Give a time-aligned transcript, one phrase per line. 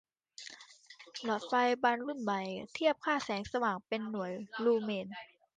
[1.23, 2.41] หลอดไฟล์บัลบ์รุ่นใหม่
[2.73, 4.31] เทียบค่าแสงสว่าง เป็นหน่วย
[4.63, 5.07] ลูเมน